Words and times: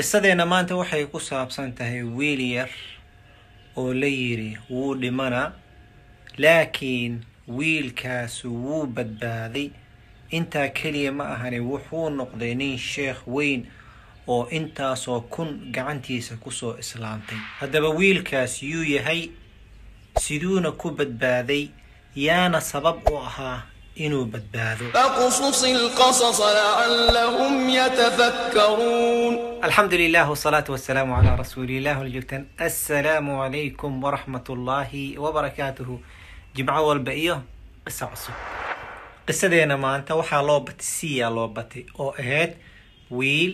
qisadeenna 0.00 0.46
maanta 0.48 0.76
waxay 0.80 1.04
ku 1.12 1.20
saabsan 1.20 1.72
tahay 1.76 2.00
wiil 2.02 2.40
yar 2.40 2.70
oo 3.76 3.92
la 3.94 4.06
yidhi 4.08 4.56
wuu 4.70 4.94
dhimanaa 5.00 5.52
laakiin 6.42 7.20
wiilkaas 7.58 8.44
wuu 8.44 8.86
badbaaday. 8.86 9.68
Intaa 10.30 10.68
keliya 10.68 11.12
ma 11.12 11.24
ahani 11.34 11.60
wuxuu 11.60 12.08
noqday 12.18 12.54
nin 12.54 12.78
sheekh 12.78 13.20
weyn 13.26 13.66
oo 14.26 14.48
intaasoo 14.58 15.20
kun 15.20 15.50
gacantiisa 15.74 16.36
ku 16.40 16.50
soo 16.50 16.78
islaamtay. 16.82 17.38
Haddaba 17.60 17.88
wiilkaas 17.88 18.62
yuu 18.62 18.84
yahay 18.84 19.28
siduuna 20.20 20.72
ku 20.72 20.90
badbaaday 20.96 21.68
yaana 22.16 22.60
sabab 22.60 23.04
u 23.12 23.18
ahaa 23.18 23.62
inuu 23.94 24.24
badbaado 24.24 24.84
alxamdulilah 29.66 30.24
wsalaatu 30.30 30.72
wasalaamu 30.72 31.14
calaa 31.16 31.36
rasuulilah 31.36 32.00
ola 32.00 32.08
joogtaan 32.14 32.44
assalaamu 32.66 33.32
calaykum 33.42 33.92
waraxmatullaahi 34.04 35.18
wabarakaatuhu 35.24 35.94
jimco 36.54 36.86
walba 36.88 37.12
iyo 37.14 37.36
qiso 37.84 38.06
cusub. 38.12 38.34
Qisadeena 39.26 39.76
maanta 39.84 40.14
waxaa 40.20 40.42
loo 40.48 40.60
batay 40.60 40.86
siyaa 40.96 41.30
loo 41.36 41.48
batay 41.48 41.82
oo 41.98 42.14
ahayd 42.22 42.52
wiil 43.10 43.52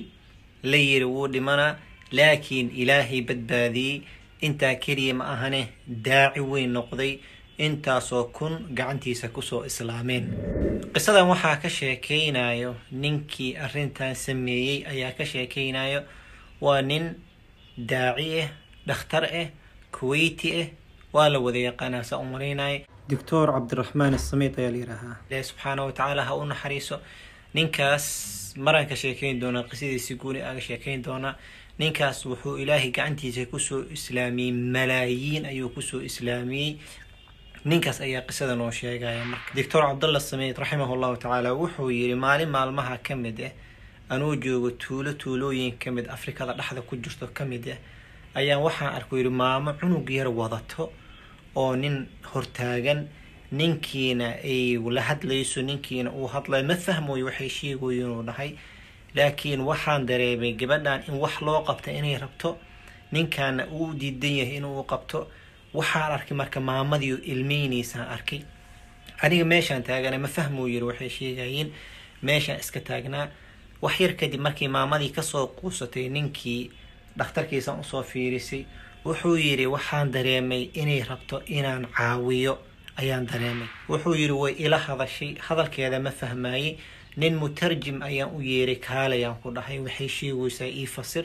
la 0.62 0.76
yiri 0.76 1.04
wuu 1.04 1.26
dhimanaa 1.28 1.76
laakiin 2.12 2.70
ilaahay 2.82 3.20
badbaadiyey. 3.22 4.02
Intaa 4.46 4.74
keliya 4.74 5.14
ma 5.14 5.24
ahane 5.34 5.68
daaci 5.88 6.40
weyn 6.40 6.70
noqday 6.76 7.18
intaasoo 7.58 8.24
kun 8.36 8.54
gacantiisa 8.78 9.28
ku 9.28 9.42
soo 9.42 9.64
islaameen 9.64 10.24
qisadan 10.94 11.28
waxaa 11.32 11.56
ka 11.62 11.68
sheekeynayo 11.78 12.72
ninkii 12.90 13.56
arrintan 13.64 14.14
sameeyey 14.14 14.84
ayaa 14.92 15.12
ka 15.18 15.24
sheekeynayo 15.24 16.00
waa 16.60 16.82
nin 16.82 17.14
daaci 17.90 18.28
ah 18.42 18.48
dhakhtar 18.88 19.24
ah 19.24 19.48
kuweyti 19.98 20.50
ah 20.62 20.68
waa 21.12 21.28
la 21.32 21.38
wada 21.46 21.58
yaqaanaa 21.68 22.02
saa 22.02 22.18
u 22.18 22.26
doctor 23.10 23.46
cabdiraxmaan 23.52 24.14
asamiid 24.14 24.58
ayaa 24.58 24.70
la 24.70 24.78
yidhaahaa 24.82 25.16
ilaahi 25.30 25.44
subxaana 25.50 25.84
wa 25.84 25.92
tacaala 25.92 26.24
ha 26.28 26.34
u 26.34 26.44
naxariiso. 26.52 26.96
Ninkaas 27.54 28.06
maraan 28.64 28.86
ka 28.90 28.96
sheekeyn 29.02 29.40
doonaa 29.40 29.62
qisadiisi 29.70 30.14
guuni 30.20 30.42
aaga 30.42 30.60
sheekeyn 30.60 31.04
doonaa. 31.04 31.34
Ninkaas 31.78 32.26
wuxuu 32.26 32.56
ilaahay 32.62 32.90
gacantiisa 32.90 33.46
ku 33.52 33.58
soo 33.58 33.80
islaamiyey 33.96 34.52
malaayiin 34.74 35.46
ayuu 35.46 35.68
ku 35.68 35.82
soo 35.82 36.00
islaamiyey 36.00 36.76
ninkaas 37.70 37.98
ayaa 38.06 38.22
qisada 38.28 38.54
noo 38.60 38.70
sheegaya 38.70 39.24
marka. 39.30 39.50
Doctor 39.58 39.82
cabdullah 39.88 40.20
samiid 40.20 40.56
raximah 40.62 40.88
llahu 41.02 41.16
tacaala 41.22 41.50
wuxuu 41.60 41.90
yidhi 41.90 42.14
maalin 42.24 42.48
maalmaha 42.56 42.98
ka 43.06 43.14
mid 43.16 43.38
ah 43.48 43.52
anuu 44.14 44.36
joogo 44.44 44.70
tuulo 44.82 45.12
tuulooyin 45.20 45.72
ka 45.82 45.90
mid 45.90 46.06
afrikada 46.16 46.52
dhexda 46.58 46.82
ku 46.88 46.94
jirto 46.96 47.26
ka 47.36 47.44
mid 47.44 47.64
ah 47.74 47.78
ayaan 48.38 48.62
waxaan 48.66 48.94
arku 48.98 49.16
yidhi 49.18 49.30
maamo 49.40 49.72
cunug 49.80 50.08
yar 50.10 50.28
wadato 50.28 50.92
oo 51.56 51.72
nin 51.76 52.06
hortaagan 52.32 53.08
ninkiina 53.52 54.28
ay 54.44 54.78
la 54.96 55.02
hadlayso 55.08 55.62
ninkiina 55.62 56.10
uu 56.18 56.26
hadlayo 56.34 56.64
ma 56.70 56.74
fahmoyo 56.76 57.24
waxay 57.26 57.48
sheegoyo 57.48 58.06
inuu 58.06 58.22
dhahay. 58.28 58.50
Laakiin 59.16 59.60
waxaan 59.70 60.06
dareemay 60.06 60.52
gabadhan 60.60 61.02
in 61.08 61.14
wax 61.18 61.40
loo 61.42 61.64
qabta 61.66 61.90
inay 61.98 62.18
rabto 62.18 62.58
ninkaana 63.12 63.66
uu 63.74 63.94
diidan 64.00 64.34
yahay 64.40 64.56
inuu 64.60 64.82
qabto 64.84 65.26
waxaan 65.78 66.12
arkay 66.16 66.36
marka 66.36 66.60
maamadii 66.60 67.18
ilmeyneysaan 67.32 68.08
arkay. 68.16 68.40
Aniga 69.22 69.44
meeshaan 69.44 69.82
taagana 69.82 70.18
ma 70.18 70.28
fahmuu 70.28 70.66
yiri 70.68 70.84
waxay 70.90 71.08
sheegayeen 71.18 71.68
meeshaan 72.22 72.60
iska 72.60 72.80
taagnaa 72.80 73.28
wax 73.82 74.00
yar 74.00 74.12
kadib 74.20 74.40
markii 74.40 74.68
maamadii 74.68 75.10
ka 75.16 75.22
soo 75.22 75.46
quusatay 75.58 76.08
ninkii 76.08 76.70
dhakhtarkiisan 77.18 77.80
u 77.80 77.84
soo 77.84 78.02
fiirisay 78.02 78.64
wuxuu 79.04 79.36
yidhi 79.36 79.66
waxaan 79.66 80.12
dareemay 80.12 80.62
inay 80.74 81.02
rabto 81.08 81.42
inaan 81.46 81.86
caawiyo. 81.96 82.58
Ayaan 83.00 83.26
dareemay. 83.26 83.68
Wuxuu 83.88 84.14
yidhi 84.14 84.32
way 84.42 84.52
ila 84.64 84.78
hadashay 84.78 85.34
hadalkeeda 85.48 86.00
ma 86.00 86.10
fahmaayey 86.10 86.76
nin 87.16 87.34
mutarjim 87.36 88.02
ayaan 88.02 88.30
u 88.36 88.40
yeeray 88.40 88.76
kaalayaan 88.76 89.36
ku 89.42 89.50
dhahay. 89.56 89.78
Waxay 89.80 90.08
sheegaysaa 90.08 90.66
ii 90.68 90.86
fasir 90.86 91.24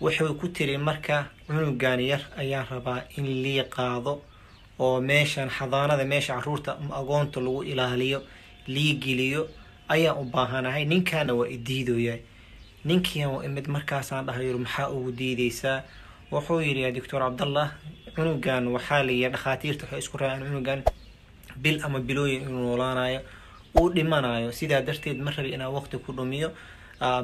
wuxuu 0.00 0.34
ku 0.40 0.48
tiri 0.48 0.76
marka 0.78 1.16
cunugan 1.46 2.00
yar 2.00 2.22
ayaan 2.40 2.66
rabaa 2.70 3.02
in 3.16 3.26
lii 3.44 3.62
qaado 3.74 4.22
oo 4.78 5.00
meeshan 5.00 5.48
xadaanada 5.50 6.04
meesha 6.04 6.34
carruurta 6.36 6.78
agoonta 7.00 7.40
lagu 7.40 7.62
ilaaliyo 7.64 8.20
lii 8.66 8.94
geliyo 9.02 9.48
ayaan 9.88 10.18
u 10.22 10.24
baahanahay. 10.24 10.84
Ninkaana 10.84 11.34
waa 11.34 11.48
idiidoya 11.48 12.16
ninkiian 12.84 13.44
imid 13.44 13.66
markaasaan 13.68 14.26
dhahay 14.26 14.52
maxaa 14.54 14.88
ugu 14.88 15.12
diideysaa? 15.12 15.82
Wuxuu 16.32 16.60
yidhi 16.60 16.92
doctor 16.92 17.20
cabdallah 17.20 17.68
cunugan 18.14 18.64
waxaa 18.68 19.02
la 19.02 19.12
yihi 19.12 19.28
dhakhaatiirta 19.34 19.84
waxay 19.84 19.98
isku 19.98 20.16
raaceen 20.18 20.46
cunugan 20.48 20.80
bil 21.62 21.76
ama 21.84 21.98
bilooyin 22.00 22.42
inuu 22.42 22.62
noolaanayo 22.66 23.20
uu 23.78 23.88
dhimanayo 23.94 24.52
sidaa 24.52 24.80
darteed 24.86 25.18
ma 25.20 25.30
rabi 25.30 25.50
inaan 25.52 25.72
waqti 25.76 25.98
ku 25.98 26.12
dhumiyo 26.12 26.48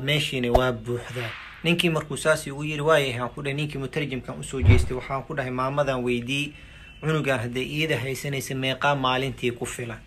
meeshiina 0.03 0.50
waa 0.53 0.72
buuxdaa 0.72 1.31
ninkii 1.66 1.91
markuu 1.97 2.16
saasi 2.25 2.50
ugu 2.50 2.65
yiri 2.71 2.82
waayahaan 2.88 3.31
ku 3.34 3.43
dhahay 3.43 3.54
ninkii 3.60 3.78
mutarjimkan 3.84 4.38
u 4.41 4.44
soo 4.50 4.60
jeestay 4.69 4.97
waxaan 4.99 5.22
ku 5.27 5.34
dhahay 5.37 5.50
maamadan 5.60 6.03
weydiiyey 6.06 6.53
cunugan 7.00 7.38
hadday 7.44 7.66
iida 7.78 7.97
haysanaysa 8.04 8.54
meeqaa 8.54 8.94
maalintii 8.94 9.50
ku 9.59 9.66
filan. 9.66 10.00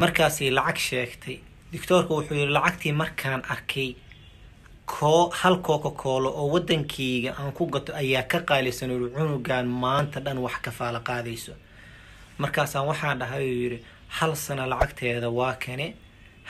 Markaasay 0.00 0.50
lacag 0.50 0.78
sheegtay. 0.88 1.38
Doctoorka 1.72 2.14
wuxuu 2.14 2.34
yihi 2.38 2.52
lacagtii 2.56 2.92
markaan 2.92 3.42
arkay 3.54 3.94
koo 4.86 5.30
hal 5.30 5.56
kooka 5.66 5.90
koolo 5.90 6.28
oo 6.40 6.48
wadankeyga 6.54 7.30
aan 7.38 7.52
ku 7.52 7.66
gato 7.66 7.94
ayaa 7.94 8.22
ka 8.22 8.38
qaalisan 8.48 8.90
uri 8.90 9.10
cunugan 9.14 9.66
maanta 9.66 10.20
dhan 10.20 10.38
wax 10.38 10.56
kafaala 10.62 11.00
qaadayso. 11.08 11.52
Markaasaan 12.38 12.86
waxaan 12.86 13.18
dhahay 13.18 13.44
uu 13.50 13.60
yidhi 13.62 13.78
hal 14.08 14.34
sana 14.36 14.66
lacagteeda 14.66 15.28
waa 15.30 15.54
kane 15.54 15.94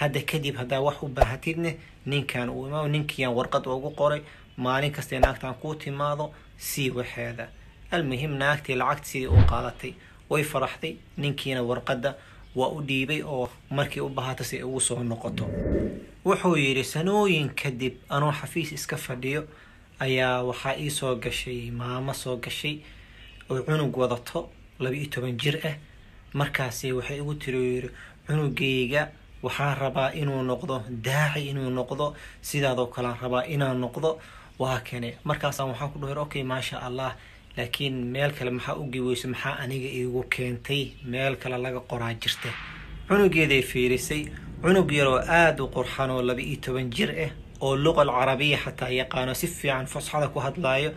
hadda 0.00 0.20
kadib 0.30 0.56
haddaa 0.60 0.80
wax 0.80 1.02
u 1.02 1.08
baahatidne 1.08 1.76
ninkan 2.06 2.48
uu 2.50 2.66
imaam 2.68 2.88
ninkiiaan 2.94 3.34
warqad 3.38 3.66
ugu 3.66 3.90
qoray 4.00 4.20
maalin 4.56 4.92
kastay 4.92 5.18
naagtaan 5.20 5.54
kuu 5.54 5.74
timaado 5.74 6.32
sii 6.58 6.90
waxeeda. 6.90 7.48
Almuhim 7.90 8.32
naagtii 8.40 8.74
lacagta 8.74 9.06
sidii 9.08 9.26
u 9.26 9.38
qaadatay. 9.50 9.92
Way 10.30 10.42
faraxday 10.44 10.96
ninkiina 11.16 11.62
warqadda 11.62 12.14
waa 12.56 12.68
u 12.76 12.80
dhiibay 12.82 13.22
oo 13.22 13.48
markii 13.70 14.00
u 14.00 14.08
baahata 14.08 14.44
si 14.44 14.62
ugu 14.62 14.80
soo 14.80 15.02
noqoto. 15.04 15.44
Wuxuu 16.24 16.56
yidhi 16.56 16.84
sanooyin 16.84 17.48
kadib 17.54 17.94
anuu 18.08 18.32
xafiis 18.32 18.72
iska 18.72 18.96
fadhiyo 18.96 19.44
ayaa 20.00 20.42
waxaa 20.42 20.76
ii 20.78 20.90
soo 20.90 21.14
gashay 21.16 21.70
maamo 21.70 22.14
soo 22.14 22.36
gashay 22.36 22.78
oo 23.50 23.62
cunug 23.62 23.96
wadato 23.96 24.48
laba-iyo 24.80 25.06
toban 25.10 25.36
jir 25.38 25.56
ah. 25.66 25.76
Markaasi 26.32 26.92
waxay 26.92 27.18
igu 27.18 27.34
tiri 27.34 27.58
yidhi 27.74 27.90
cunugayga 28.26 29.08
waxaan 29.46 29.76
rabaa 29.84 30.10
inuu 30.20 30.42
noqdo 30.50 30.74
daaci 31.06 31.40
inuu 31.50 31.70
noqdo 31.78 32.06
sidaadoo 32.48 32.86
kalean 32.94 33.16
rabaa 33.22 33.44
inaan 33.54 33.78
noqdo 33.84 34.10
waa 34.62 34.78
kane 34.88 35.08
markaasaan 35.28 35.68
waxaan 35.72 35.90
ku 35.92 35.98
dhaher 36.02 36.18
okay 36.24 36.42
maasha 36.52 36.76
allah 36.88 37.12
laakiin 37.56 37.96
meel 38.14 38.30
kale 38.38 38.50
maxaa 38.56 38.74
u 38.80 38.84
giweyso 38.92 39.28
maxaa 39.34 39.54
aniga 39.62 39.88
iigu 39.98 40.22
keentay 40.34 40.82
meel 41.12 41.34
kale 41.42 41.56
laga 41.64 41.80
qoraa 41.90 42.14
jirta 42.22 42.48
cunugeeday 43.08 43.62
fiirisay? 43.62 44.22
Cunug 44.62 44.90
yaroo 44.98 45.18
aada 45.38 45.62
u 45.64 45.68
qurxan 45.76 46.10
oo 46.10 46.22
laba 46.28 46.40
iyo 46.42 46.56
toban 46.64 46.90
jir 46.96 47.10
ah 47.24 47.30
oo 47.60 47.76
luqal 47.84 48.10
carabiya 48.18 48.58
xataa 48.64 48.88
yaqaano 49.00 49.34
si 49.34 49.46
fiican 49.46 49.86
fasxada 49.86 50.28
ku 50.32 50.38
hadlaayo 50.46 50.90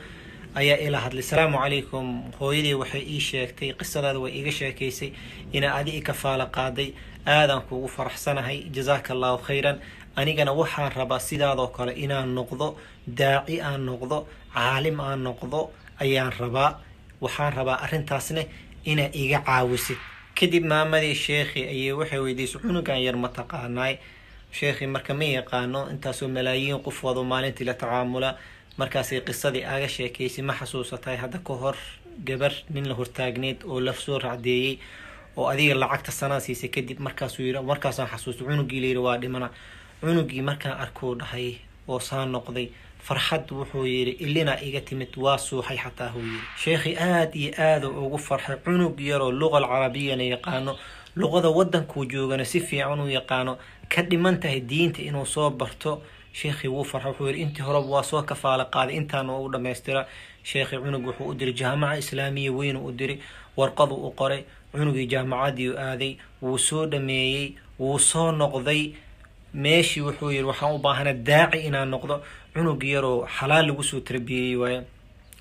ayaa 0.56 0.78
ila 0.86 0.98
hadlay. 1.06 1.22
Salaamu 1.24 1.58
calaykum. 1.64 2.06
Hooyadii 2.40 2.74
waxay 2.82 3.04
ii 3.16 3.20
sheegtay 3.30 3.70
qisadaada 3.80 4.20
way 4.24 4.32
iiga 4.40 4.52
sheekaysay 4.60 5.12
inaa 5.54 5.76
adi 5.80 5.92
i 6.00 6.02
kafaala 6.02 6.46
qaaday 6.56 6.90
aadaan 7.38 7.62
kugu 7.70 7.88
faraxsanahay. 7.96 8.58
Jazaaka 8.76 9.14
allahu 9.16 9.38
khayran. 9.48 9.78
Anigana 10.20 10.52
waxaan 10.60 10.92
rabaa 11.00 11.20
sidaadoo 11.28 11.68
kale 11.78 11.94
inaan 12.04 12.30
noqdo 12.38 12.68
daaci 13.20 13.62
aan 13.62 13.82
noqdo 13.90 14.18
caalim 14.54 14.98
aan 15.00 15.20
noqdo 15.28 15.60
ayaan 16.04 16.34
rabaa. 16.42 16.72
Waxaan 17.24 17.54
rabaa 17.58 17.78
arrintaasne 17.86 18.44
inaa 18.92 19.10
iga 19.14 19.40
caawisid. 19.48 19.98
Kadib 20.38 20.64
maamadii 20.72 21.16
sheekhi 21.26 21.62
ayay 21.74 21.92
waxay 22.00 22.20
weydiisay 22.26 22.62
cunugan 22.62 23.00
yar 23.06 23.16
ma 23.24 23.28
taqaanaay 23.38 23.94
sheekhi 24.58 24.86
marka 24.88 25.14
ma 25.14 25.26
yaqaano 25.38 25.90
intaasoo 25.94 26.28
malaayiin 26.28 26.80
qof 26.86 27.04
wado 27.04 27.24
maalintii 27.24 27.66
la 27.70 27.74
tacaamula. 27.74 28.30
Markaasay 28.80 29.20
qisadii 29.28 29.64
aaga 29.72 29.88
sheekaysay 29.88 30.44
ma 30.44 30.54
xasuusatay. 30.60 31.18
Hadda 31.24 31.40
ka 31.48 31.54
hor 31.62 31.76
gabar 32.28 32.54
nin 32.74 32.88
la 32.90 32.96
hortaagneyd 32.96 33.64
oo 33.68 33.80
la 33.80 33.94
soo 33.94 34.18
racdeeyey 34.20 34.80
oo 35.38 35.48
adiga 35.48 35.76
lacagta 35.76 36.12
sanaa 36.12 36.40
siisay 36.40 36.70
kadib 36.70 37.00
markaasuu 37.00 37.62
markaasaan 37.64 38.10
xasuustay 38.10 38.48
cunugii 38.48 38.80
layidhi 38.82 39.00
waa 39.08 39.18
dhimana. 39.18 39.50
Cunugii 40.02 40.42
markaan 40.42 40.80
arkuu 40.80 41.16
dhahay 41.16 41.56
oo 41.88 42.00
saa 42.00 42.26
noqday 42.26 42.68
farxad 43.04 43.52
wuxuu 43.52 43.86
yidhi 43.86 44.12
ilina 44.12 44.60
iga 44.62 44.82
timid 44.82 45.12
waa 45.18 45.38
suuxay 45.38 45.78
xataa 45.78 46.10
huu 46.10 46.20
yidhi. 46.22 46.44
Sheekhi 46.64 46.96
aada 46.98 47.32
iyo 47.34 47.52
aada 47.58 47.88
ugu 47.90 48.18
farxay. 48.18 48.56
Cunug 48.66 49.00
yaroo 49.00 49.32
luqal 49.32 49.66
carabiyana 49.68 50.24
yaqaano 50.24 50.78
luqada 51.16 51.50
wadankuu 51.50 52.06
joogana 52.06 52.46
si 52.46 52.60
fiican 52.60 53.00
u 53.00 53.08
yaqaano 53.08 53.58
ka 53.90 54.02
dhiman 54.02 54.40
tahay 54.40 54.60
diinta 54.62 55.02
inuu 55.02 55.26
soo 55.26 55.50
barto. 55.50 56.02
Sheekhii 56.34 56.68
wuu 56.70 56.84
farxa 56.84 57.10
wuxuu 57.10 57.28
yidhi 57.28 57.42
intii 57.42 57.64
horeba 57.64 57.88
waa 57.88 58.04
soo 58.04 58.22
kafaala 58.24 58.66
qaaday 58.66 58.96
intaana 58.96 59.34
u 59.38 59.50
dhammaystira. 59.52 60.06
Sheekhii 60.44 60.78
cunug 60.80 61.06
wuxuu 61.08 61.28
u 61.28 61.34
diray 61.34 61.54
jaamaca 61.54 61.98
islaamiya 61.98 62.52
weynu 62.52 62.86
u 62.86 62.92
diray 62.92 63.18
warqadu 63.58 63.96
u 63.96 64.12
qoray 64.12 64.44
cunugii 64.72 65.06
jaamacadii 65.08 65.74
aaday 65.78 66.14
wuu 66.42 66.58
soo 66.58 66.86
dhameeyey 66.86 67.54
wuu 67.80 68.00
soo 68.00 68.32
noqday. 68.32 68.94
Meeshii 69.54 70.02
wuxuu 70.02 70.32
yidhi 70.32 70.44
waxaan 70.52 70.76
u 70.76 70.80
baahana 70.80 71.14
daaci 71.14 71.58
inaan 71.68 71.90
noqdo. 71.90 72.22
Cunug 72.54 72.84
yaroo 72.84 73.26
xalaal 73.28 73.66
lagu 73.68 73.84
soo 73.84 74.00
tarbiyeyey 74.00 74.56
waaye. 74.56 74.82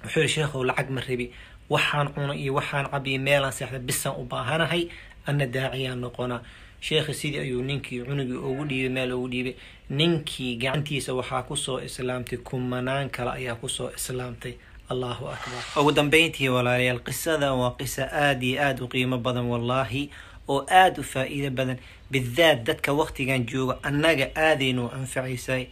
Wuxuu 0.05 0.21
yidhi 0.21 0.33
sheekhow 0.35 0.65
lacag 0.65 0.91
ma 0.91 1.01
rabi. 1.01 1.31
Waxaan 1.71 2.09
cuno 2.15 2.33
iyo 2.35 2.55
waxaan 2.55 2.87
cabiyo 2.91 3.19
meelaan 3.21 3.53
seexda 3.53 3.79
bisaan 3.79 4.17
u 4.21 4.25
baahanahay. 4.25 4.89
Ana 5.27 5.47
daaciyaan 5.47 6.01
noqonaa 6.01 6.41
sheekhi 6.81 7.15
sidii 7.15 7.39
ayuu 7.39 7.63
ninkii 7.63 8.01
cunugii 8.09 8.37
ugu 8.49 8.65
dhiibay 8.65 8.89
meel 8.89 9.13
ugu 9.13 9.29
dhiibay. 9.29 9.55
Ninkii 9.91 10.57
gacantiisa 10.57 11.13
waxaa 11.15 11.43
ku 11.43 11.57
soo 11.57 11.81
islaamtay 11.81 12.39
kumanaan 12.39 13.11
kale 13.11 13.31
ayaa 13.31 13.55
ku 13.61 13.69
soo 13.69 13.91
islaamtay 13.97 14.55
allahu 14.91 15.27
akbar. 15.29 15.61
Ugu 15.77 15.93
dambeyntii 15.93 16.49
walaalayaal 16.49 17.01
qisadan 17.09 17.53
waa 17.61 17.75
qiso 17.79 18.03
aada 18.03 18.45
iyo 18.47 18.63
aada 18.63 18.85
u 18.85 18.89
qiimo 18.89 19.19
badan 19.19 19.47
wallaahi 19.53 20.11
oo 20.49 20.65
aada 20.71 21.01
u 21.01 21.05
faa-iido 21.05 21.51
badan. 21.51 21.79
Bidaat 22.11 22.65
dadka 22.65 22.93
waqtigan 22.93 23.45
jooga 23.47 23.79
annaga 23.83 24.27
aadaynu 24.37 24.89
anfacaysay 24.99 25.67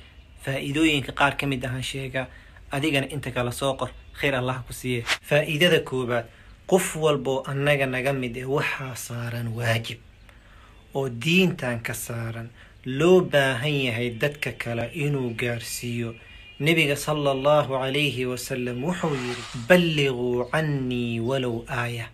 faa-iidooyinka 0.45 1.13
qaar 1.13 1.37
ka 1.37 1.47
mid 1.47 1.65
ahaan 1.65 1.83
sheega 1.83 2.27
adigana 2.71 3.07
inta 3.15 3.31
kala 3.31 3.53
soo 3.53 3.75
qor. 3.81 3.91
Khayr 4.21 4.35
allah 4.35 4.61
ku 4.67 4.73
siiye 4.73 5.03
faa-iidada 5.29 5.81
koobaad 5.81 6.27
qof 6.67 6.97
walboo 6.97 7.43
annaga 7.51 7.87
naga 7.87 8.13
mid 8.13 8.37
ee 8.37 8.45
waxaa 8.45 8.95
saaran 9.07 9.49
waajib 9.57 9.99
oo 10.95 11.09
diintan 11.09 11.81
ka 11.81 11.95
saaran. 11.95 12.49
Loo 12.87 13.21
baahan 13.21 13.77
yahay 13.87 14.11
dadka 14.11 14.53
kale 14.53 14.91
inuu 14.95 15.31
gaarsiiyo 15.41 16.15
nebiga 16.61 16.97
sala 16.97 17.31
allahu 17.37 17.77
calayhi 17.77 18.25
wasalam 18.27 18.81
wuxuu 18.85 19.13
yidhi 19.15 19.45
balliguu 19.69 20.45
cannii 20.53 21.21
walow 21.21 21.65
aaya. 21.69 22.09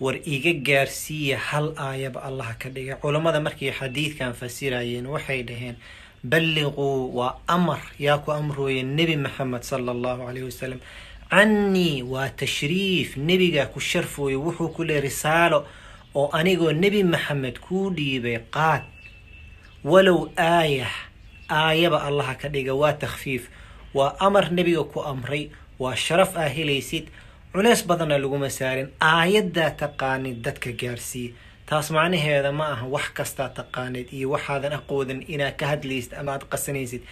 War 0.00 0.16
iga 0.24 0.52
gaarsiiya 0.52 1.38
hal 1.38 1.74
aayaba 1.76 2.22
allah 2.24 2.56
ka 2.58 2.68
dhigay. 2.68 2.96
Culammada 3.00 3.40
markay 3.40 3.70
xadiidkan 3.70 4.32
fasirayeen 4.34 5.06
waxay 5.06 5.42
dhaheen 5.44 5.76
balliquu 6.24 7.12
waa 7.14 7.36
amar 7.46 7.80
yaa 8.00 8.18
ku 8.18 8.32
amrooya 8.32 8.82
nebi 8.82 9.16
maxamed 9.16 9.62
sala 9.62 9.92
allahu 9.92 10.24
calayhi 10.26 10.48
wasalam 10.48 10.80
cannii 11.30 12.02
waa 12.02 12.28
tashriif 12.32 13.16
nebigaa 13.16 13.66
ku 13.68 13.80
sharfooya 13.80 14.38
wuxuu 14.40 14.72
ku 14.72 14.82
leey 14.84 15.00
risaalo 15.04 15.66
oo 16.16 16.28
anigoo 16.32 16.72
nebi 16.72 17.04
maxamed 17.04 17.60
kuu 17.60 17.90
dhiibay 17.92 18.38
qaad. 18.50 18.82
Walow 19.84 20.32
aayah 20.36 20.90
aayaba 21.52 22.00
allaha 22.08 22.34
ka 22.40 22.48
dhiga 22.48 22.72
waa 22.74 22.92
takhfiif 22.96 23.48
waa 23.94 24.16
amar 24.26 24.50
nebiga 24.56 24.84
ku 24.92 25.00
amray 25.12 25.50
waa 25.78 25.96
sharaf 25.96 26.36
aa 26.36 26.48
helaysid. 26.56 27.06
Culeys 27.52 27.82
badanna 27.88 28.18
laguma 28.18 28.50
saarin 28.50 28.88
aayaddaa 29.00 29.70
taqaanid 29.82 30.36
dadka 30.46 30.70
gaarsiiya. 30.80 31.32
Taas 31.68 31.90
macnaheeda 31.90 32.52
ma 32.52 32.64
aha 32.74 32.86
wax 32.94 33.06
kastaa 33.18 33.48
taqaanid 33.58 34.06
iyo 34.12 34.30
waxaadan 34.34 34.72
aqoodan 34.78 35.20
inaad 35.34 35.56
ka 35.60 35.66
hadlaysid 35.72 36.12
ama 36.20 36.32
aad 36.34 36.44
qasanaysid. 36.52 37.02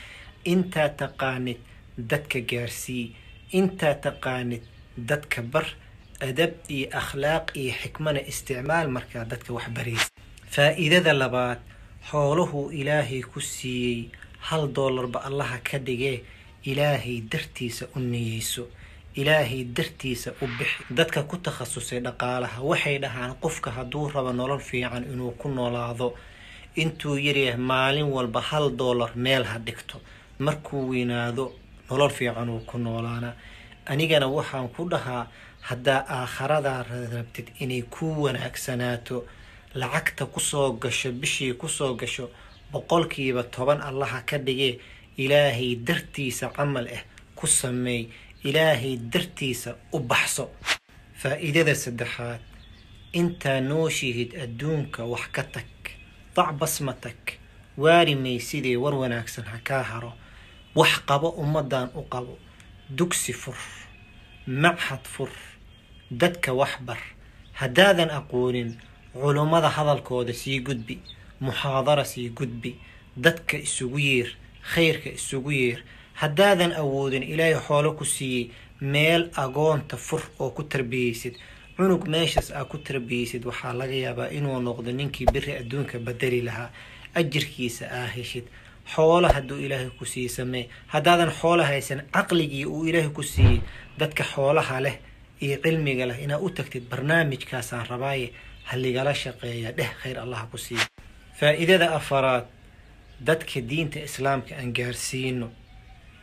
Intaa 0.53 0.89
taqaanid 1.03 1.59
dadka 2.11 2.41
gaarsii 2.51 3.15
intaa 3.59 3.95
taqaanid 4.05 4.63
dadka 5.11 5.43
bar 5.53 5.67
adab 6.29 6.53
iyo 6.69 6.87
akhlaaq 7.01 7.47
iyo 7.61 7.73
xikmana 7.83 8.21
isticmaal 8.31 8.89
markaa 8.97 9.25
dadka 9.33 9.51
wax 9.57 9.67
baraysa 9.77 10.09
faa-iidada 10.55 11.13
labaad 11.23 11.59
xooluhuu 12.11 12.71
ilaahay 12.81 13.23
ku 13.23 13.41
siiyey 13.41 14.11
hal 14.49 14.63
doolarba 14.77 15.19
allaha 15.29 15.59
ka 15.69 15.79
dhigee 15.87 16.19
ilaahay 16.65 17.21
dartiisa 17.33 17.87
u 17.97 17.99
niyeyso. 18.01 18.67
Ilaahay 19.15 19.65
dartiisa 19.65 20.31
u 20.43 20.47
bixi. 20.59 20.85
Dadka 20.91 21.23
ku 21.23 21.37
takhasusay 21.37 22.01
dhaqaalaha 22.01 22.63
waxay 22.63 22.99
dhahaan 22.99 23.35
qofka 23.43 23.71
hadduu 23.71 24.09
rabo 24.15 24.33
nolol 24.33 24.61
fiican 24.61 25.05
inuu 25.13 25.31
ku 25.41 25.49
noolaado. 25.49 26.15
Intuu 26.77 27.17
yaryahay 27.19 27.59
maalin 27.61 28.09
walba 28.15 28.41
hal 28.41 28.71
doolar 28.77 29.11
meel 29.17 29.45
ha 29.45 29.59
dhigto. 29.59 30.01
Markuu 30.39 30.89
weynaado 30.91 31.53
nolol 31.91 32.11
fiican 32.11 32.49
uu 32.49 32.61
ku 32.61 32.79
noolaana. 32.79 33.35
Anigana 33.87 34.27
waxaan 34.29 34.69
ku 34.69 34.89
dhahaa 34.89 35.27
haddaa 35.69 36.05
aakharadaa 36.09 36.83
rabtid 37.13 37.49
inay 37.61 37.83
ku 37.83 38.07
wanaagsanaato 38.23 39.25
lacagta 39.75 40.27
ku 40.27 40.41
soo 40.41 40.73
gasho 40.73 41.13
bishii 41.13 41.53
ku 41.55 41.69
soo 41.69 41.95
gasho 41.95 42.31
boqolkiiba 42.73 43.43
toban 43.45 43.81
allaha 43.81 44.21
ka 44.27 44.39
dhigee 44.39 44.79
ilaahay 45.17 45.77
dartiisa 45.77 46.49
camal 46.57 46.87
ah 46.89 47.03
ku 47.35 47.47
sameey 47.47 48.09
ilaahay 48.45 48.97
dartiisa 48.97 49.77
u 49.93 49.99
baxso. 50.01 50.51
Faa-iidada 51.21 51.75
saddexaad 51.75 52.41
intaa 53.13 53.61
nooshihid 53.61 54.35
adduunka 54.45 55.05
wax 55.05 55.25
ka 55.33 55.43
tag 55.43 55.69
dac 56.37 56.53
basma 56.59 56.93
tag 56.95 57.19
waari 57.77 58.15
maysidee 58.15 58.77
war 58.77 58.95
wanaagsan 58.95 59.45
ha 59.45 59.59
kaa 59.65 59.83
haro. 59.83 60.13
Wax 60.75 60.93
qabo 61.07 61.29
ummaddan 61.43 61.89
u 61.95 62.03
qabo 62.09 62.39
dugsi 62.91 63.33
fur 63.33 63.57
machad 64.47 65.05
fur 65.05 65.29
dadka 66.11 66.53
wax 66.55 66.73
bar. 66.81 66.99
Haddaadan 67.53 68.11
aqoonin 68.11 68.77
culummada 69.13 69.69
hadalkooda 69.69 70.33
sii 70.33 70.61
gudbi 70.61 70.99
muxaadara 71.41 72.05
sii 72.05 72.29
gudbi 72.31 72.77
dadka 73.17 73.57
isugu 73.59 73.99
yeer 73.99 74.31
khayrka 74.75 75.11
isugu 75.19 75.51
yeer. 75.53 75.81
Haddaadan 76.15 76.73
awoodin 76.73 77.23
ilaahay 77.23 77.59
xoolo 77.67 77.93
ku 77.99 78.05
siiyey 78.05 78.51
meel 78.81 79.31
agoonta 79.37 79.97
fur 79.97 80.23
oo 80.39 80.51
ku 80.51 80.63
tarbiyeysid 80.63 81.35
cunug 81.77 82.07
meeshaas 82.09 82.51
aa 82.51 82.65
ku 82.65 82.79
tarbiyeysid 82.79 83.45
waxaa 83.45 83.73
laga 83.73 83.95
yaabaa 83.95 84.29
inuu 84.39 84.61
noqdo 84.61 84.93
ninkii 84.93 85.27
beri 85.33 85.53
adduunka 85.61 85.99
badeli 85.99 86.41
lahaa. 86.43 86.71
Ajirkiisa 87.15 87.85
aa 87.91 88.07
heshid. 88.07 88.45
Xoolo 88.95 89.29
hadduu 89.29 89.59
ilaahay 89.59 89.91
ku 89.99 90.05
siiyey 90.05 90.29
samee. 90.29 90.69
Haddaadan 90.87 91.31
xoolo 91.41 91.63
haysan 91.63 92.03
caqligii 92.15 92.65
uu 92.67 92.85
ilaahay 92.87 93.11
ku 93.11 93.23
siiyey 93.23 93.61
dadka 93.99 94.25
xoolaha 94.25 94.81
leh 94.81 94.97
iyo 95.41 95.57
cilmiga 95.63 96.07
leh 96.07 96.19
inaad 96.25 96.43
u 96.43 96.51
tagtid 96.51 96.85
barnaamijkaasaan 96.91 97.87
rabaaye 97.91 98.33
haligala 98.65 99.15
shaqeeya. 99.15 99.73
Dheh 99.79 99.91
khayr 100.03 100.19
allah 100.19 100.47
ku 100.51 100.59
siiya 100.59 100.87
faa-iidada 101.39 101.95
afaraad 101.99 102.45
dadka 103.27 103.61
diinta 103.61 103.99
islaamka 104.09 104.53
aan 104.61 104.73
gaarsiino. 104.79 105.49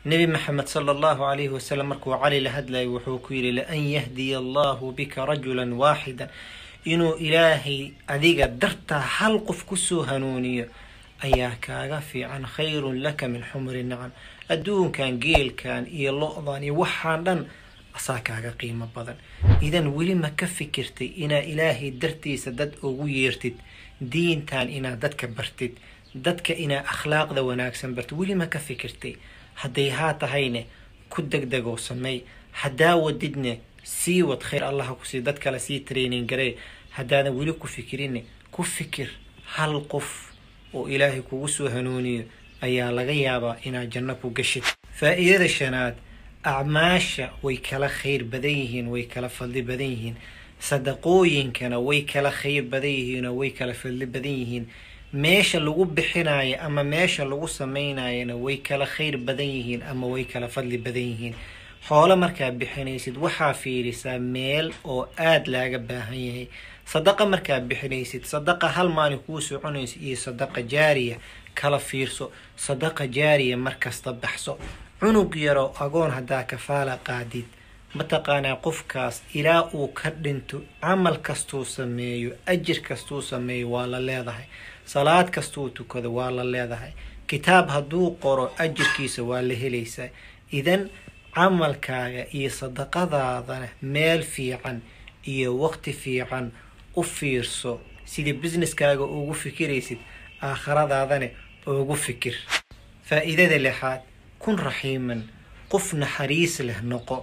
Nebi 0.05 0.27
maxamed 0.27 0.67
sala 0.67 0.91
allahu 0.95 1.21
calayhi 1.27 1.49
wasalam 1.57 1.87
markuu 1.91 2.15
cali 2.21 2.39
la 2.39 2.51
hadlayay 2.55 2.87
wuxuu 2.87 3.19
ku 3.19 3.33
yidhi 3.33 3.51
laan 3.59 3.83
yahdiya 3.95 4.37
allahu 4.43 4.91
bika 4.97 5.25
rajulan 5.25 5.71
waaxidan 5.81 6.29
inuu 6.85 7.15
ilaahay 7.19 7.91
adiga 8.07 8.47
dartaa 8.47 8.99
hal 9.17 9.39
qof 9.47 9.65
ku 9.65 9.75
soo 9.75 10.03
hanuuniyo 10.09 10.65
ayaa 11.25 11.55
kaaga 11.65 11.99
fiican 12.01 12.45
khayrun 12.55 13.01
laka 13.05 13.27
min 13.27 13.43
xumri 13.51 13.83
nacam 13.83 14.11
adduunkan 14.53 15.19
geelkan 15.19 15.83
iyo 15.87 16.11
lo-dan 16.21 16.63
iyo 16.63 16.75
waxaan 16.81 17.23
dhan 17.25 17.39
asaa 17.97 18.19
kaaga 18.27 18.51
qiimo 18.59 18.87
badan. 18.95 19.17
Idan 19.61 19.87
weli 19.95 20.15
ma 20.15 20.29
ka 20.39 20.47
fikirtay 20.47 21.09
inaad 21.23 21.45
ilaahay 21.51 21.91
dartiisa 21.91 22.51
dad 22.51 22.71
ugu 22.83 23.07
yeertid 23.07 23.55
diintan 23.99 24.69
inaad 24.69 24.99
dadka 25.03 25.27
bartid 25.27 25.73
dadka 26.15 26.53
inaad 26.53 26.85
akhlaaqda 26.85 27.43
wanaagsan 27.43 27.93
bartid 27.95 28.17
weli 28.17 28.35
ma 28.35 28.45
ka 28.47 28.59
fikirtay. 28.59 29.15
Hadday 29.55 29.89
haa 29.89 30.13
tahayne 30.13 30.65
ku 31.09 31.21
degdegoo 31.21 31.77
sameey 31.77 32.23
haddaa 32.51 32.95
wadidne 32.95 33.59
sii 33.83 34.23
wad 34.23 34.39
khayr 34.43 34.63
allaha 34.63 34.93
ku 34.95 35.05
sii 35.05 35.21
dad 35.21 35.39
kale 35.39 35.59
sii 35.59 35.79
training 35.79 36.25
garee 36.27 36.57
haddaadan 36.97 37.33
weli 37.35 37.53
ku 37.53 37.67
fikirinne 37.67 38.23
ku 38.51 38.63
fikir 38.63 39.09
hal 39.55 39.81
qof 39.87 40.31
oo 40.73 40.87
ilaahay 40.87 41.21
kugu 41.21 41.47
soo 41.47 41.69
hanuuniyo 41.69 42.23
ayaa 42.61 42.91
laga 42.91 43.11
yaabaa 43.13 43.57
inaad 43.63 43.89
janno 43.91 44.15
ku 44.15 44.29
gashid. 44.29 44.63
Faa-iidada 44.99 45.47
shanaad 45.49 45.95
acmaasha 46.43 47.31
way 47.43 47.57
kala 47.57 47.89
khayr 47.89 48.23
badan 48.23 48.51
yihiin 48.51 48.87
way 48.87 49.03
kala 49.03 49.29
fadli 49.29 49.61
badan 49.61 49.87
yihiin. 49.87 50.15
Sadaqooyinkana 50.59 51.79
way 51.79 52.01
kala 52.01 52.31
khayr 52.31 52.63
badan 52.63 52.91
yihiinoo 52.91 53.33
way 53.35 53.49
kala 53.51 53.73
fadli 53.73 54.05
badan 54.05 54.31
yihiin 54.31 54.65
meesha 55.13 55.59
lagu 55.59 55.85
bixinayo 55.85 56.57
ama 56.61 56.83
meesha 56.83 57.25
lagu 57.25 57.47
samaynayona 57.47 58.35
way 58.35 58.57
kala 58.57 58.85
khayr 58.85 59.17
badan 59.17 59.47
yihiin 59.47 59.81
ama 59.83 60.07
way 60.07 60.23
kala 60.25 60.47
fadli 60.47 60.77
badan 60.77 61.03
yihiin. 61.11 61.35
Xoolo 61.87 62.15
markaa 62.15 62.51
bixinaysid 62.51 63.17
waxaa 63.17 63.53
fiirisaa 63.53 64.19
meel 64.19 64.71
oo 64.85 65.07
aada 65.17 65.51
laaga 65.51 65.79
baahan 65.79 66.19
yahay. 66.27 66.47
Sadaqa 66.85 67.25
markaa 67.25 67.59
bixinaysid 67.59 68.23
sadaqa 68.25 68.67
hal 68.67 68.89
maalin 68.89 69.19
kuu 69.19 69.41
soconayso 69.41 69.97
iyo 69.99 70.17
sadaqa 70.17 70.61
jaariya 70.61 71.17
kala 71.55 71.79
fiirso 71.79 72.31
sadaqa 72.55 73.07
jaariya 73.07 73.57
markasta 73.57 74.13
baxso. 74.13 74.57
Cunug 74.99 75.35
yaroo 75.35 75.73
agoon 75.79 76.11
haddaa 76.11 76.43
kafaala 76.43 76.97
qaadid 77.07 77.45
mataqaanaa 77.95 78.55
qofkaas 78.65 79.23
ilaa 79.33 79.69
uu 79.73 79.87
ka 79.87 80.09
dhinto 80.11 80.61
camal 80.81 81.17
kastuu 81.17 81.65
sameeyo 81.65 82.31
ajir 82.45 82.81
kastuu 82.81 83.21
sameeyo 83.21 83.71
waa 83.71 83.87
la 83.87 83.99
leedahay 83.99 84.45
salaad 84.91 85.27
kastuu 85.35 85.69
tukado 85.69 86.09
waa 86.17 86.31
la 86.31 86.43
leedahay. 86.43 86.91
Kitaab 87.27 87.69
hadduu 87.69 88.11
qoro 88.23 88.45
ajirkiisa 88.63 89.23
waa 89.29 89.41
la 89.41 89.53
helaysaa 89.61 90.09
idan 90.59 90.89
camalkaaga 91.35 92.23
iyo 92.37 92.49
sadaqadaadana 92.59 93.67
meel 93.81 94.21
fiican 94.23 94.81
iyo 95.33 95.49
waqti 95.63 95.93
fiican 95.93 96.51
u 96.95 97.03
fiirso 97.03 97.79
sidii 98.05 98.33
businesskaaga 98.33 99.03
ugu 99.03 99.33
fikiraysid 99.33 99.99
aakhiradaadana 100.41 101.27
ugu 101.67 101.95
fikir. 101.95 102.35
Faa'iidada 103.07 103.57
lixaad 103.67 104.01
kun 104.39 104.57
raxiiman 104.67 105.21
qof 105.71 105.93
naxariis 105.93 106.59
leh 106.59 106.81
noqo. 106.91 107.17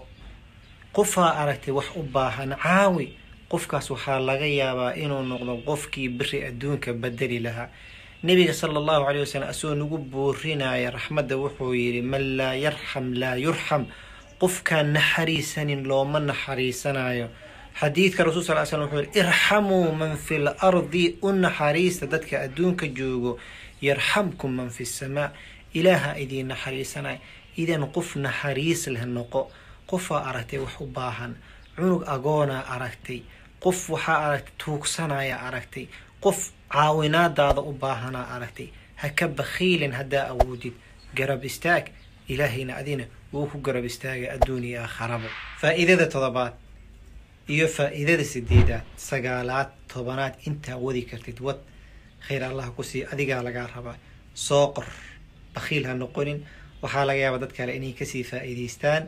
Qofaa 0.92 1.30
aragtay 1.42 1.74
wax 1.74 1.86
u 1.96 2.02
baahan 2.02 2.54
caawi 2.62 3.06
qofkaas 3.50 3.86
waxaa 3.90 4.18
laga 4.28 4.46
yaabaa 4.60 4.92
inuu 5.02 5.22
noqdo 5.30 5.52
qofkii 5.68 6.08
beri 6.18 6.38
adduunka 6.48 6.92
bedeli 6.92 7.38
lahaa. 7.46 7.68
Nebiga 8.26 8.52
sala 8.54 8.78
allahu 8.80 9.04
calay 9.06 9.20
wasalam 9.24 9.48
asagoo 9.52 9.74
nagu 9.80 9.98
boorinaya 9.98 10.90
raxmadda 10.90 11.36
wuxuu 11.42 11.74
yidhi 11.74 12.02
man 12.02 12.24
laa 12.38 12.54
yarxam 12.64 13.06
laa 13.20 13.36
yurxam 13.36 13.82
qofkaan 14.40 14.92
naxariisanin 14.96 15.82
looma 15.88 16.18
naxariisanayo. 16.20 17.28
Xadiidka 17.80 18.24
rasul 18.24 18.42
sal 18.42 18.56
l 18.58 18.66
slam 18.66 18.82
wuxuu 18.88 19.02
yihi 19.04 19.18
irxamuu 19.20 19.92
man 20.00 20.16
fi 20.16 20.34
l 20.38 20.48
u 21.22 21.28
naxariista 21.32 22.06
dadka 22.06 22.40
adduunka 22.46 22.86
joogo. 22.98 23.38
Yarxamkum 23.82 24.50
man 24.58 24.70
fi 24.70 24.84
samaa. 24.86 25.30
Ilaaha 25.74 26.16
idiin 26.18 26.48
naxariisanaya 26.48 27.18
idan 27.56 27.84
qof 27.94 28.16
naxariis 28.16 28.86
leh 28.94 29.04
noqo 29.16 29.50
qofaa 29.90 30.24
aragtay 30.28 30.58
wax 30.58 30.80
u 30.80 30.86
baahan 30.86 31.36
cunug 31.76 32.02
agoonaa 32.14 32.62
aragtay 32.74 33.20
qof 33.64 33.78
waxaa 33.94 34.18
aragtay 34.26 34.54
tuugsanaya 34.64 35.36
aragtay 35.48 35.86
qof 36.24 36.38
caawinaadaada 36.74 37.60
u 37.60 37.72
baahanaa 37.82 38.26
aragtay 38.36 38.68
ha 39.00 39.08
ka 39.18 39.26
bakhiilin 39.38 39.92
haddaa 39.98 40.24
awoodid 40.32 40.74
garab 41.18 41.44
istaag 41.50 41.84
ilaahayna 42.32 42.72
adina 42.80 43.04
wuu 43.32 43.46
ku 43.50 43.58
garab 43.66 43.84
istaaga 43.84 44.26
adduun 44.36 44.64
iyo 44.64 44.78
aakharaba 44.82 45.28
faa'iidada 45.60 46.06
todobaad 46.14 46.54
iyo 47.54 47.66
faa'iidada 47.76 48.24
sideedaad 48.32 48.84
sagaalaad 49.08 49.68
tobanaad 49.92 50.34
intaa 50.48 50.76
wadi 50.86 51.02
kartid 51.10 51.38
wad 51.46 51.58
khayr 52.26 52.42
allah 52.50 52.66
ku 52.76 52.82
sii 52.90 53.02
adigaa 53.12 53.42
lagaa 53.48 53.66
rabaa 53.76 53.96
soo 54.46 54.66
qor 54.76 54.86
bakhiil 55.54 55.84
ha 55.88 55.94
noqonin 56.02 56.38
waxaa 56.82 57.04
laga 57.08 57.20
yaabaa 57.24 57.42
dad 57.44 57.52
kale 57.58 57.72
inay 57.78 57.92
ka 57.98 58.04
sii 58.12 58.24
faa'iidaystaan 58.30 59.02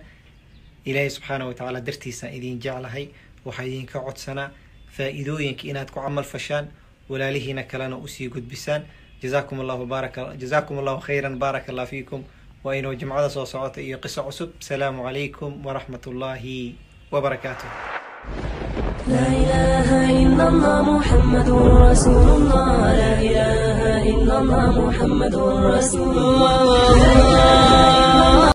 ilaahay 0.91 1.11
subxaana 1.17 1.45
wa 1.49 1.55
tacaala 1.55 1.81
dartiisaan 1.81 2.33
idiin 2.39 2.59
jeclahay. 2.65 3.05
Waxaa 3.47 3.65
idinka 3.71 3.99
codsanaa 4.07 4.49
faa'iidooyinka 4.97 5.65
inaad 5.71 5.91
ku 5.95 6.01
camal 6.01 6.25
fashaan 6.33 6.67
walaalihiina 7.11 7.63
kalena 7.71 7.97
u 7.97 8.09
sii 8.09 8.29
gudbisaan. 8.35 8.83
Jazaakum 9.23 9.61
allahu 9.61 9.87
baaraka 9.87 10.35
jazaakum 10.41 10.79
allahu 10.79 11.01
khayran 11.07 11.39
baaraka 11.43 11.73
allah 11.73 11.87
fiikum. 11.87 12.23
Waa 12.65 12.75
inuu 12.75 12.95
jimcada 12.95 13.31
soo 13.31 13.47
socota 13.47 13.81
iyo 13.81 13.99
qiso 13.99 14.23
cusub. 14.23 14.51
Asalaamu 14.61 15.03
calaykum 15.07 15.53
waraxmat 15.67 16.07
ullaahi 16.07 16.75
wabarakaatuh 17.13 17.71